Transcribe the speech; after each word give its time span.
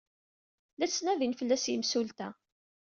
La 0.77 0.87
ttnadin 0.89 1.37
fell-as 1.39 1.65
yemsulta. 1.71 2.27